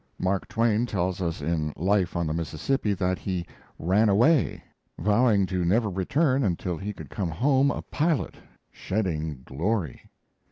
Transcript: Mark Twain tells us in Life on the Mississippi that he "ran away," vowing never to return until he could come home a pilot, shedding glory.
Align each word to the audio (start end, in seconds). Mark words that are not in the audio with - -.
Mark 0.17 0.47
Twain 0.47 0.87
tells 0.87 1.21
us 1.21 1.41
in 1.43 1.71
Life 1.75 2.15
on 2.15 2.25
the 2.25 2.33
Mississippi 2.33 2.95
that 2.95 3.19
he 3.19 3.45
"ran 3.77 4.09
away," 4.09 4.63
vowing 4.97 5.47
never 5.51 5.89
to 5.91 5.95
return 5.95 6.43
until 6.43 6.75
he 6.75 6.91
could 6.91 7.11
come 7.11 7.29
home 7.29 7.69
a 7.69 7.83
pilot, 7.83 8.33
shedding 8.71 9.43
glory. 9.45 10.09